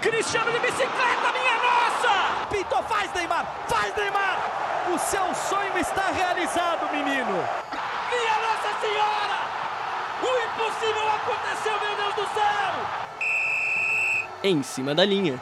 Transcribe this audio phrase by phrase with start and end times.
[0.00, 2.46] Cristiano de bicicleta, minha nossa!
[2.48, 4.38] Pintou, faz Neymar, faz Neymar!
[4.94, 7.32] O seu sonho está realizado, menino!
[8.08, 9.38] Minha Nossa Senhora!
[10.22, 12.74] O impossível aconteceu, meu Deus do céu!
[14.44, 15.40] Em cima da linha.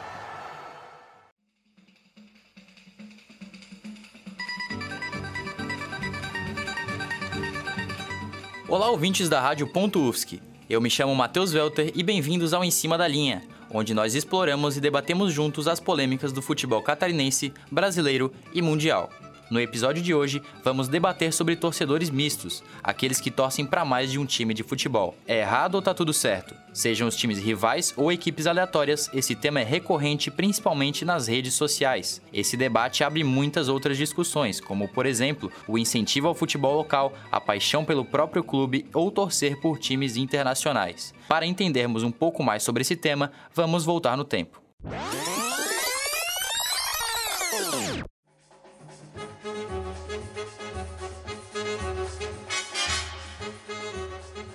[8.67, 10.41] Olá, ouvintes da Rádio Ponto UFSC.
[10.67, 14.77] Eu me chamo Matheus Welter e bem-vindos ao Em Cima da Linha, onde nós exploramos
[14.77, 19.09] e debatemos juntos as polêmicas do futebol catarinense, brasileiro e mundial.
[19.49, 24.19] No episódio de hoje, vamos debater sobre torcedores mistos, aqueles que torcem para mais de
[24.19, 25.15] um time de futebol.
[25.25, 26.53] É errado ou tá tudo certo?
[26.73, 32.21] Sejam os times rivais ou equipes aleatórias, esse tema é recorrente principalmente nas redes sociais.
[32.33, 37.39] Esse debate abre muitas outras discussões, como por exemplo, o incentivo ao futebol local, a
[37.39, 41.13] paixão pelo próprio clube ou torcer por times internacionais.
[41.27, 44.61] Para entendermos um pouco mais sobre esse tema, vamos voltar no tempo.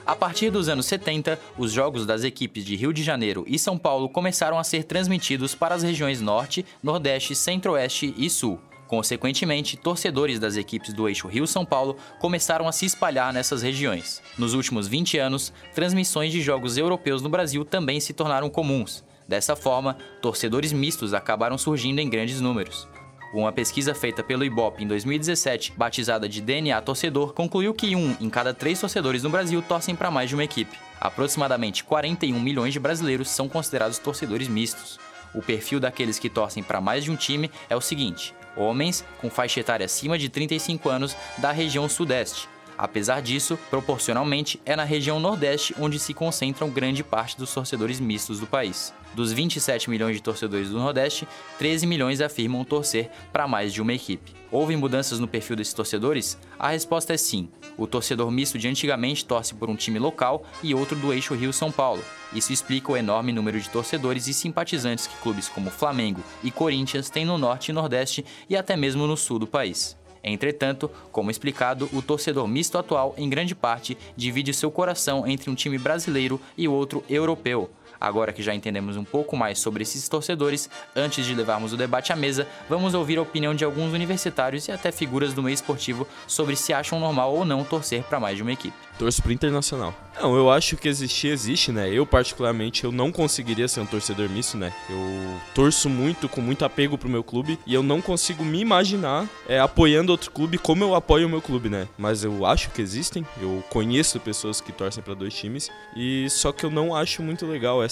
[0.04, 3.78] A partir dos anos 70, os jogos das equipes de Rio de Janeiro e São
[3.78, 8.60] Paulo começaram a ser transmitidos para as regiões Norte, Nordeste, Centro-Oeste e Sul.
[8.88, 14.20] Consequentemente, torcedores das equipes do eixo Rio-São Paulo começaram a se espalhar nessas regiões.
[14.36, 19.04] Nos últimos 20 anos, transmissões de jogos europeus no Brasil também se tornaram comuns.
[19.26, 22.88] Dessa forma, torcedores mistos acabaram surgindo em grandes números.
[23.32, 28.28] Uma pesquisa feita pelo Ibope em 2017, batizada de DNA Torcedor, concluiu que um em
[28.28, 30.78] cada três torcedores no Brasil torcem para mais de uma equipe.
[31.00, 35.00] Aproximadamente 41 milhões de brasileiros são considerados torcedores mistos.
[35.34, 39.30] O perfil daqueles que torcem para mais de um time é o seguinte: homens com
[39.30, 45.20] faixa etária acima de 35 anos da região Sudeste, Apesar disso, proporcionalmente, é na região
[45.20, 48.92] Nordeste onde se concentram grande parte dos torcedores mistos do país.
[49.14, 53.92] Dos 27 milhões de torcedores do Nordeste, 13 milhões afirmam torcer para mais de uma
[53.92, 54.32] equipe.
[54.50, 56.38] Houve mudanças no perfil desses torcedores?
[56.58, 57.48] A resposta é sim.
[57.76, 61.70] O torcedor misto de antigamente torce por um time local e outro do eixo Rio-São
[61.70, 62.02] Paulo.
[62.34, 67.10] Isso explica o enorme número de torcedores e simpatizantes que clubes como Flamengo e Corinthians
[67.10, 69.94] têm no Norte e Nordeste e até mesmo no Sul do país.
[70.24, 75.54] Entretanto, como explicado, o torcedor misto atual, em grande parte, divide seu coração entre um
[75.54, 77.70] time brasileiro e outro europeu.
[78.02, 82.12] Agora que já entendemos um pouco mais sobre esses torcedores, antes de levarmos o debate
[82.12, 86.04] à mesa, vamos ouvir a opinião de alguns universitários e até figuras do meio esportivo
[86.26, 88.76] sobre se acham normal ou não torcer para mais de uma equipe.
[88.98, 89.94] Torço pro Internacional.
[90.20, 91.88] Não, eu acho que existir existe, né?
[91.88, 94.72] Eu, particularmente, eu não conseguiria ser um torcedor misto, né?
[94.90, 99.26] Eu torço muito, com muito apego pro meu clube, e eu não consigo me imaginar
[99.48, 101.88] é, apoiando outro clube como eu apoio o meu clube, né?
[101.96, 106.52] Mas eu acho que existem, eu conheço pessoas que torcem para dois times, e só
[106.52, 107.91] que eu não acho muito legal essa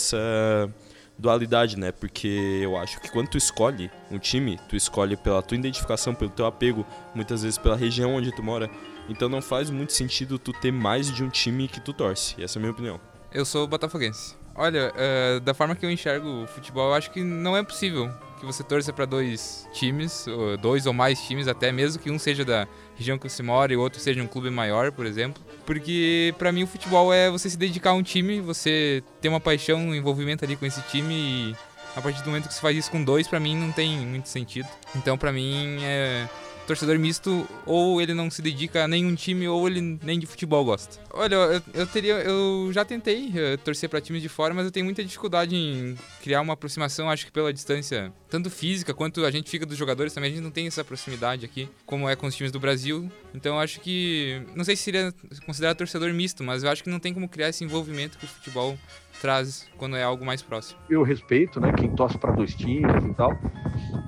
[1.19, 1.93] dualidade, né?
[1.93, 6.31] Porque eu acho que quando tu escolhe um time, tu escolhe pela tua identificação, pelo
[6.31, 8.71] teu apego, muitas vezes pela região onde tu mora.
[9.09, 12.43] Então não faz muito sentido tu ter mais de um time que tu torce.
[12.43, 13.01] Essa é a minha opinião.
[13.33, 14.40] Eu sou botafoguense.
[14.55, 18.11] Olha, uh, da forma que eu enxergo o futebol, eu acho que não é possível
[18.41, 22.19] que você torça para dois times, ou dois ou mais times, até mesmo que um
[22.19, 22.67] seja da
[22.97, 25.43] região que você mora e o outro seja um clube maior, por exemplo.
[25.67, 29.41] Porque para mim o futebol é você se dedicar a um time, você ter uma
[29.41, 31.57] paixão, um envolvimento ali com esse time e
[31.95, 34.29] a partir do momento que você faz isso com dois, para mim não tem muito
[34.29, 34.69] sentido.
[34.97, 36.27] Então para mim é
[36.71, 40.65] torcedor misto, ou ele não se dedica a nenhum time, ou ele nem de futebol
[40.65, 41.01] gosta.
[41.13, 42.15] Olha, eu, eu teria.
[42.15, 45.97] Eu já tentei uh, torcer para times de fora, mas eu tenho muita dificuldade em
[46.23, 50.15] criar uma aproximação, acho que pela distância, tanto física quanto a gente fica dos jogadores
[50.15, 53.11] também, a gente não tem essa proximidade aqui, como é com os times do Brasil.
[53.35, 54.41] Então eu acho que.
[54.55, 55.13] Não sei se seria
[55.45, 58.29] considerado torcedor misto, mas eu acho que não tem como criar esse envolvimento que o
[58.29, 58.79] futebol
[59.21, 60.79] traz quando é algo mais próximo.
[60.89, 63.37] Eu respeito, né, quem torce para dois times e tal,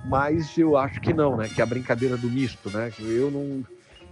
[0.05, 3.63] mas eu acho que não, né, que é a brincadeira do misto, né, eu não,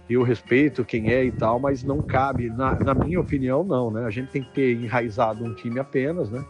[0.09, 4.05] eu respeito quem é e tal, mas não cabe, na, na minha opinião, não, né,
[4.05, 6.43] a gente tem que ter enraizado um time apenas, né,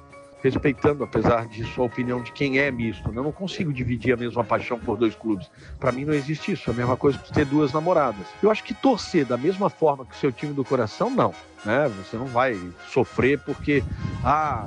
[0.44, 3.10] respeitando, apesar disso, a opinião de quem é misto.
[3.10, 3.18] Né?
[3.18, 5.50] Eu não consigo dividir a mesma paixão por dois clubes.
[5.80, 6.70] Para mim não existe isso.
[6.70, 8.26] É a mesma coisa que ter duas namoradas.
[8.42, 11.34] Eu acho que torcer da mesma forma que o seu time do coração, não.
[11.64, 11.92] Né?
[11.98, 13.84] Você não vai sofrer porque,
[14.24, 14.66] ah,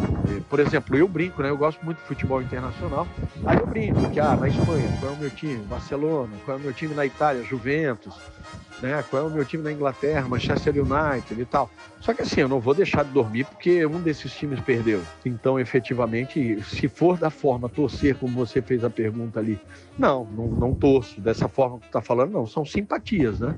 [0.49, 1.51] por exemplo, eu brinco, né?
[1.51, 3.07] Eu gosto muito de futebol internacional.
[3.45, 5.65] Aí eu brinco que, ah, na Espanha, qual é o meu time?
[5.65, 7.43] Barcelona, qual é o meu time na Itália?
[7.43, 8.15] Juventus
[8.85, 9.03] né?
[9.09, 11.71] Qual é o meu time na Inglaterra, Manchester United e tal.
[12.01, 15.03] Só que assim, eu não vou deixar de dormir porque um desses times perdeu.
[15.25, 19.59] Então, efetivamente, se for da forma torcer, como você fez a pergunta ali,
[19.99, 22.47] não, não, não torço dessa forma que tu tá falando, não.
[22.47, 23.57] São simpatias, né?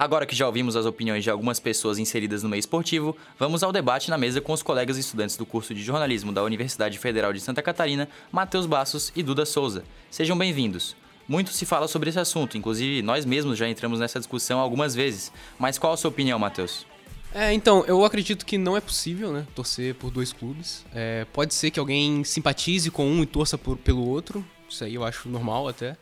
[0.00, 3.70] Agora que já ouvimos as opiniões de algumas pessoas inseridas no meio esportivo, vamos ao
[3.70, 7.40] debate na mesa com os colegas estudantes do curso de jornalismo da Universidade Federal de
[7.40, 9.84] Santa Catarina, Matheus Bassos e Duda Souza.
[10.10, 10.96] Sejam bem-vindos.
[11.28, 15.30] Muito se fala sobre esse assunto, inclusive nós mesmos já entramos nessa discussão algumas vezes.
[15.58, 16.86] Mas qual a sua opinião, Matheus?
[17.34, 20.82] É, então, eu acredito que não é possível, né, torcer por dois clubes.
[20.94, 24.42] É, pode ser que alguém simpatize com um e torça por, pelo outro.
[24.66, 25.94] Isso aí eu acho normal até.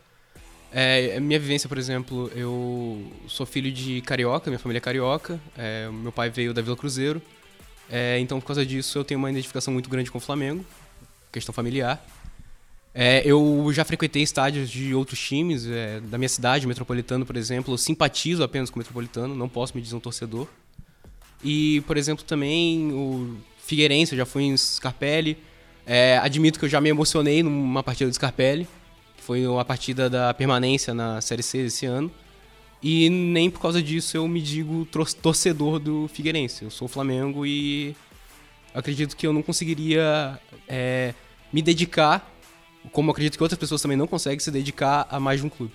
[0.72, 5.40] É, minha vivência, por exemplo, eu sou filho de carioca, minha família é carioca.
[5.56, 7.22] É, meu pai veio da Vila Cruzeiro.
[7.90, 10.64] É, então, por causa disso, eu tenho uma identificação muito grande com o Flamengo,
[11.32, 12.04] questão familiar.
[12.94, 17.72] É, eu já frequentei estádios de outros times, é, da minha cidade, Metropolitano, por exemplo.
[17.72, 20.46] Eu simpatizo apenas com o Metropolitano, não posso me dizer um torcedor.
[21.42, 25.38] E, por exemplo, também o Figueirense, eu já fui em Scarpelli.
[25.86, 28.68] É, admito que eu já me emocionei numa partida do Scarpelli,
[29.18, 32.10] que foi uma partida da permanência na Série C esse ano.
[32.82, 34.86] E nem por causa disso eu me digo
[35.20, 36.64] torcedor do Figueirense.
[36.64, 37.94] Eu sou Flamengo e
[38.72, 41.12] acredito que eu não conseguiria é,
[41.52, 42.32] me dedicar,
[42.92, 45.72] como acredito que outras pessoas também não conseguem se dedicar a mais de um clube.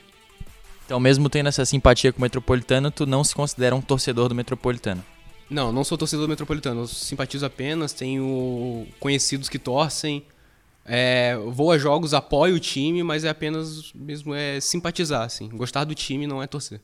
[0.85, 4.35] Então, mesmo tendo essa simpatia com o Metropolitano, tu não se considera um torcedor do
[4.35, 5.03] Metropolitano?
[5.49, 6.81] Não, não sou torcedor metropolitano.
[6.81, 10.23] Eu simpatizo apenas, tenho conhecidos que torcem.
[10.85, 15.49] É, vou a jogos, apoio o time, mas é apenas mesmo é simpatizar, assim.
[15.49, 16.81] Gostar do time não é torcer.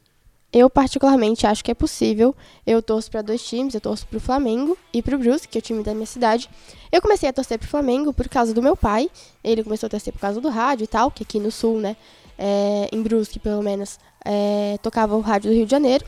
[0.51, 2.35] Eu particularmente acho que é possível.
[2.65, 5.57] Eu torço para dois times, eu torço para o Flamengo e para o Brusque, que
[5.57, 6.49] é o time da minha cidade.
[6.91, 9.09] Eu comecei a torcer para o Flamengo por causa do meu pai.
[9.43, 11.95] Ele começou a torcer por causa do rádio e tal, que aqui no sul, né,
[12.37, 16.05] é, em Brusque pelo menos, é, tocava o rádio do Rio de Janeiro.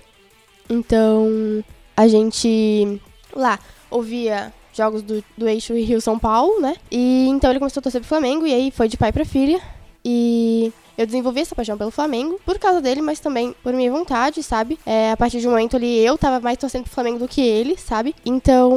[0.67, 1.63] Então,
[1.95, 2.99] a gente
[3.35, 3.59] lá
[3.91, 6.75] ouvia jogos do, do eixo Rio São Paulo, né?
[6.91, 9.62] E então ele começou a torcer pro Flamengo e aí foi de pai para filha.
[10.03, 14.41] E eu desenvolvi essa paixão pelo Flamengo por causa dele, mas também por minha vontade,
[14.44, 14.79] sabe?
[14.85, 17.41] É, a partir de um momento ali eu tava mais torcendo pro Flamengo do que
[17.41, 18.15] ele, sabe?
[18.25, 18.71] Então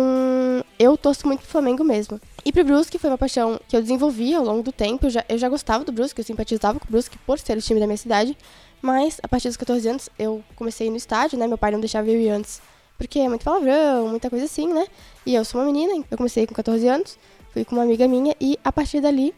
[0.78, 2.20] eu torço muito pro Flamengo mesmo.
[2.44, 5.06] E pro Brusque foi uma paixão que eu desenvolvi ao longo do tempo.
[5.06, 7.62] Eu já, eu já gostava do Brusque, eu simpatizava com o Brusque por ser o
[7.62, 8.36] time da minha cidade.
[8.82, 11.46] Mas a partir dos 14 anos eu comecei no estádio, né?
[11.46, 12.60] Meu pai não deixava eu ir antes
[12.98, 14.86] porque é muito palavrão, muita coisa assim, né?
[15.26, 17.18] E eu sou uma menina, eu comecei com 14 anos,
[17.52, 19.34] fui com uma amiga minha e a partir dali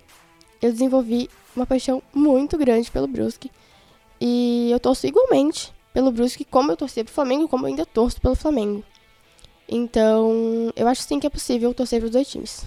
[0.60, 3.50] eu desenvolvi uma paixão muito grande pelo Brusque.
[4.20, 8.20] E eu torço igualmente pelo Brusque como eu torcia pro Flamengo, como eu ainda torço
[8.20, 8.84] pelo Flamengo.
[9.68, 12.64] Então, eu acho sim que é possível torcer pros dois times.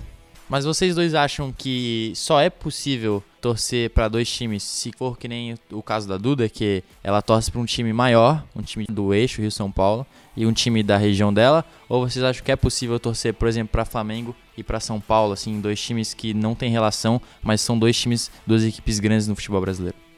[0.50, 5.28] Mas vocês dois acham que só é possível torcer para dois times se for que
[5.28, 9.14] nem o caso da Duda, que ela torce para um time maior, um time do
[9.14, 10.06] eixo Rio São Paulo
[10.36, 13.72] e um time da região dela, ou vocês acham que é possível torcer, por exemplo,
[13.72, 17.78] para Flamengo e para São Paulo, assim, dois times que não têm relação, mas são
[17.78, 20.09] dois times, duas equipes grandes no futebol brasileiro?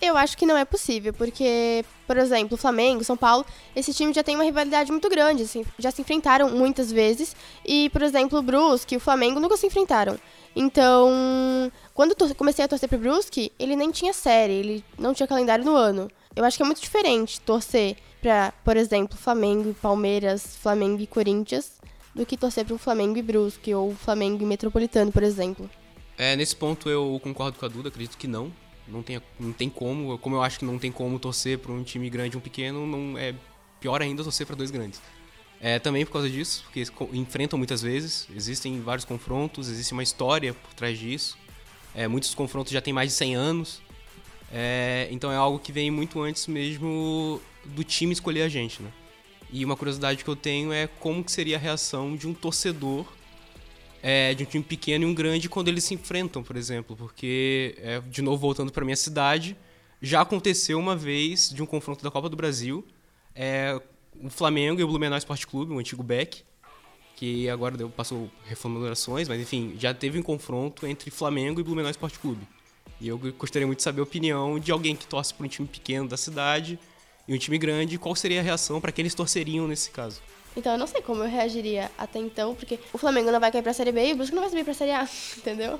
[0.00, 3.44] Eu acho que não é possível, porque, por exemplo, Flamengo, São Paulo,
[3.76, 7.36] esse time já tem uma rivalidade muito grande, assim, já se enfrentaram muitas vezes.
[7.66, 10.18] E, por exemplo, o Brusque e o Flamengo nunca se enfrentaram.
[10.56, 15.26] Então, quando eu comecei a torcer pro Brusque, ele nem tinha série, ele não tinha
[15.26, 16.10] calendário no ano.
[16.34, 21.06] Eu acho que é muito diferente torcer pra, por exemplo, Flamengo e Palmeiras, Flamengo e
[21.06, 21.80] Corinthians,
[22.14, 25.68] do que torcer pro Flamengo e Brusque, ou Flamengo e Metropolitano, por exemplo.
[26.16, 28.52] É, nesse ponto eu concordo com a Duda, acredito que não.
[28.90, 31.82] Não tem, não tem como, como eu acho que não tem como torcer para um
[31.82, 33.34] time grande e um pequeno, não é
[33.78, 35.00] pior ainda torcer para dois grandes.
[35.60, 40.54] É também por causa disso, porque enfrentam muitas vezes, existem vários confrontos, existe uma história
[40.54, 41.36] por trás disso.
[41.94, 43.82] É, muitos confrontos já têm mais de 100 anos.
[44.52, 48.90] É, então é algo que vem muito antes mesmo do time escolher a gente, né?
[49.52, 53.06] E uma curiosidade que eu tenho é como que seria a reação de um torcedor
[54.02, 56.96] é, de um time pequeno e um grande quando eles se enfrentam, por exemplo.
[56.96, 59.56] Porque, é, de novo, voltando para minha cidade,
[60.00, 62.86] já aconteceu uma vez de um confronto da Copa do Brasil,
[63.34, 63.80] é,
[64.22, 66.42] o Flamengo e o Blumenau Esporte Clube, o antigo Beck,
[67.16, 71.90] que agora deu, passou reformulações, mas enfim, já teve um confronto entre Flamengo e Blumenau
[71.90, 72.46] Esporte Clube.
[73.00, 75.66] E eu gostaria muito de saber a opinião de alguém que torce para um time
[75.66, 76.78] pequeno da cidade
[77.30, 80.20] e um time grande, qual seria a reação para que eles torceriam nesse caso.
[80.56, 83.62] Então eu não sei como eu reagiria até então, porque o Flamengo não vai cair
[83.62, 85.04] pra Série B e o Brusque não vai subir pra Série A,
[85.38, 85.78] entendeu?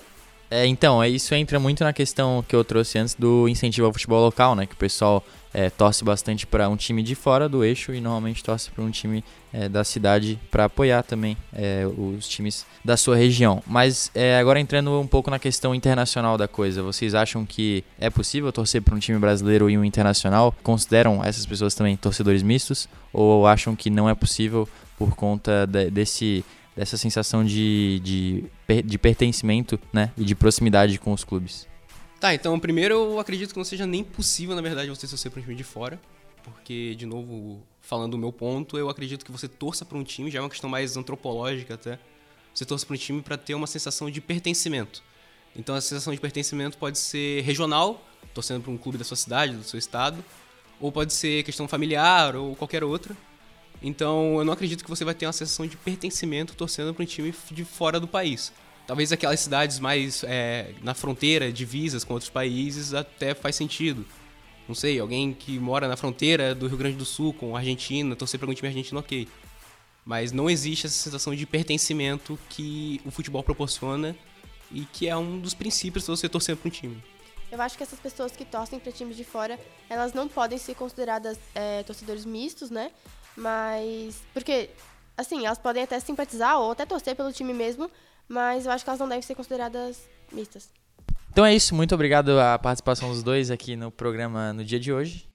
[0.51, 3.93] É, então, é, isso entra muito na questão que eu trouxe antes do incentivo ao
[3.93, 4.67] futebol local, né?
[4.67, 8.43] Que o pessoal é, torce bastante para um time de fora do eixo e normalmente
[8.43, 13.17] torce para um time é, da cidade para apoiar também é, os times da sua
[13.17, 13.63] região.
[13.65, 18.11] Mas é, agora entrando um pouco na questão internacional da coisa, vocês acham que é
[18.11, 20.53] possível torcer para um time brasileiro e um internacional?
[20.65, 22.89] Consideram essas pessoas também torcedores mistos?
[23.13, 26.45] Ou acham que não é possível por conta de, desse
[26.81, 28.45] dessa sensação de, de,
[28.83, 31.69] de pertencimento né, e de proximidade com os clubes.
[32.19, 35.41] Tá, então primeiro eu acredito que não seja nem possível, na verdade, você torcer para
[35.41, 36.01] um time de fora,
[36.43, 40.31] porque, de novo, falando o meu ponto, eu acredito que você torça para um time,
[40.31, 41.99] já é uma questão mais antropológica até.
[42.55, 45.03] Você torce para um time para ter uma sensação de pertencimento.
[45.55, 49.55] Então a sensação de pertencimento pode ser regional, torcendo para um clube da sua cidade,
[49.55, 50.25] do seu estado,
[50.81, 53.15] ou pode ser questão familiar ou qualquer outra.
[53.83, 57.07] Então eu não acredito que você vai ter uma sensação de pertencimento torcendo para um
[57.07, 58.53] time de fora do país.
[58.87, 64.05] Talvez aquelas cidades mais é, na fronteira, divisas com outros países, até faz sentido.
[64.67, 68.15] Não sei, alguém que mora na fronteira do Rio Grande do Sul com a Argentina,
[68.17, 69.29] torcer para um time argentino, ok.
[70.05, 74.17] Mas não existe essa sensação de pertencimento que o futebol proporciona
[74.73, 77.03] e que é um dos princípios de você torcer para um time.
[77.51, 79.59] Eu acho que essas pessoas que torcem para times de fora,
[79.89, 82.93] elas não podem ser consideradas é, torcedores mistos, né?
[83.37, 84.23] Mas.
[84.33, 84.71] Porque,
[85.17, 87.91] assim, elas podem até simpatizar ou até torcer pelo time mesmo,
[88.29, 90.69] mas eu acho que elas não devem ser consideradas mistas.
[91.33, 94.93] Então é isso, muito obrigado à participação dos dois aqui no programa no dia de
[94.93, 95.31] hoje.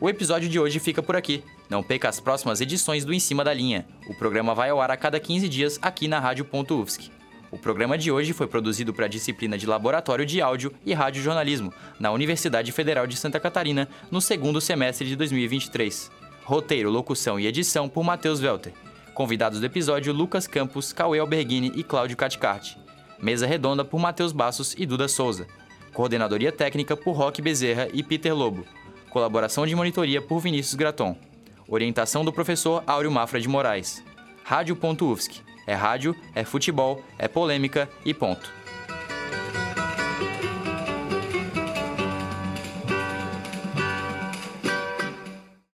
[0.00, 1.44] O episódio de hoje fica por aqui.
[1.68, 3.86] Não perca as próximas edições do Em Cima da Linha.
[4.08, 7.19] O programa vai ao ar a cada 15 dias aqui na Rádio.UFSC.
[7.50, 11.20] O programa de hoje foi produzido para a disciplina de Laboratório de Áudio e Rádio
[11.20, 16.12] Jornalismo na Universidade Federal de Santa Catarina no segundo semestre de 2023.
[16.44, 18.72] Roteiro, locução e edição por Matheus Welter.
[19.14, 22.78] Convidados do episódio Lucas Campos, Cauê Alberghini e Cláudio Caticarte.
[23.20, 25.46] Mesa redonda por Matheus Bassos e Duda Souza.
[25.92, 28.64] Coordenadoria técnica por Roque Bezerra e Peter Lobo.
[29.10, 31.16] Colaboração de monitoria por Vinícius Graton.
[31.68, 34.04] Orientação do professor Áureo Mafra de Moraes.
[34.44, 35.49] Rádio.UFSC.
[35.66, 38.59] É rádio, é futebol, é polêmica e ponto.